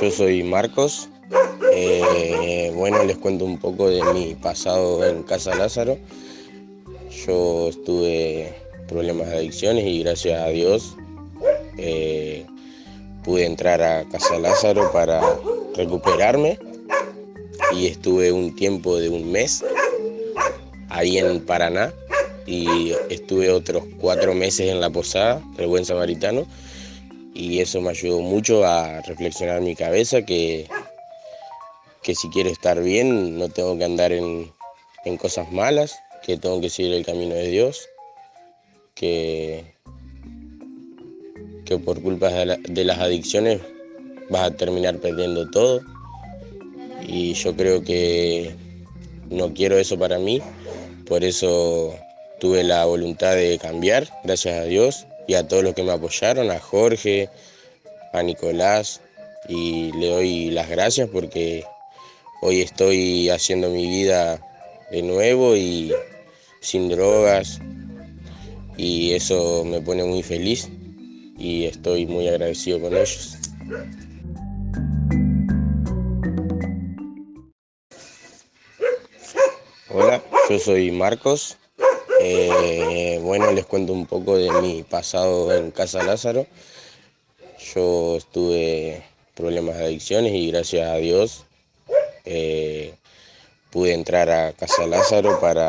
[0.00, 1.08] yo soy Marcos.
[1.74, 5.98] Eh, bueno, les cuento un poco de mi pasado en Casa Lázaro.
[7.26, 8.54] Yo estuve
[8.88, 10.96] problemas de adicciones y gracias a Dios
[11.78, 12.46] eh,
[13.24, 15.20] pude entrar a Casa Lázaro para
[15.76, 16.58] recuperarme
[17.74, 19.64] y estuve un tiempo de un mes
[20.88, 21.92] ahí en Paraná
[22.46, 26.46] y estuve otros cuatro meses en la posada del Buen Samaritano
[27.34, 30.68] y eso me ayudó mucho a reflexionar mi cabeza que,
[32.02, 34.50] que si quiero estar bien no tengo que andar en,
[35.18, 37.88] cosas malas, que tengo que seguir el camino de Dios,
[38.94, 39.64] que,
[41.64, 43.60] que por culpa de, las adicciones
[44.30, 45.80] vas a terminar perdiendo todo.
[47.04, 48.54] Y yo creo que
[49.28, 50.40] no quiero eso para mí,
[51.06, 51.96] por eso
[52.38, 56.50] tuve la voluntad de cambiar, gracias a Dios, y a todos los que me apoyaron,
[56.50, 57.28] a Jorge,
[58.12, 59.00] a Nicolás,
[59.48, 61.64] y le doy las gracias porque
[62.40, 64.40] hoy estoy haciendo mi vida
[64.90, 65.92] de nuevo y
[66.60, 67.60] sin drogas,
[68.76, 70.68] y eso me pone muy feliz
[71.38, 73.36] y estoy muy agradecido con ellos.
[79.88, 81.58] Hola, yo soy Marcos,
[82.24, 86.46] eh, bueno, les cuento un poco de mi pasado en Casa Lázaro.
[87.74, 89.02] Yo estuve
[89.34, 91.44] problemas de adicciones y gracias a Dios
[92.24, 92.94] eh,
[93.70, 95.68] pude entrar a Casa Lázaro para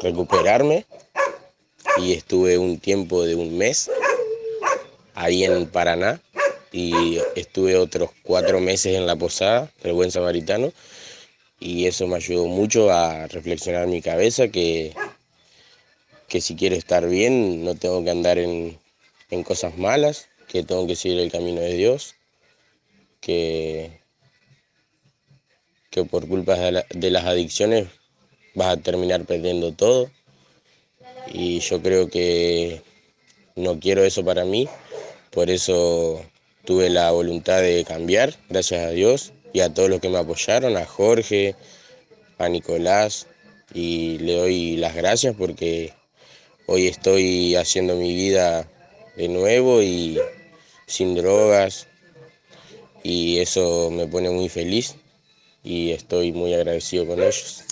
[0.00, 0.86] recuperarme
[1.98, 3.90] y estuve un tiempo de un mes
[5.14, 6.20] ahí en Paraná
[6.72, 10.72] y estuve otros cuatro meses en la posada del Buen Samaritano
[11.58, 14.94] y eso me ayudó mucho a reflexionar mi cabeza que
[16.30, 18.78] que si quiero estar bien no tengo que andar en,
[19.44, 22.14] cosas malas, que tengo que seguir el camino de Dios,
[23.20, 24.00] que,
[25.90, 27.88] que por culpa de, las adicciones
[28.54, 30.10] vas a terminar perdiendo todo.
[31.32, 32.80] Y yo creo que
[33.56, 34.68] no quiero eso para mí,
[35.30, 36.24] por eso
[36.64, 40.76] tuve la voluntad de cambiar, gracias a Dios, y a todos los que me apoyaron,
[40.76, 41.56] a Jorge,
[42.38, 43.26] a Nicolás,
[43.74, 45.92] y le doy las gracias porque
[46.72, 48.64] Hoy estoy haciendo mi vida
[49.16, 50.20] de nuevo y
[50.86, 51.88] sin drogas
[53.02, 54.94] y eso me pone muy feliz
[55.64, 57.64] y estoy muy agradecido con ellos.